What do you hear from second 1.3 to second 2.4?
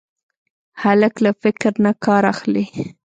فکر نه کار